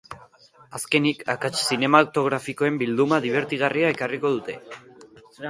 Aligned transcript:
Azkenik, 0.77 1.19
akats 1.33 1.59
zinematografikoen 1.75 2.81
bilduma 2.83 3.21
dibertigarria 3.27 3.93
ekarriko 3.99 4.35
dute. 4.39 4.59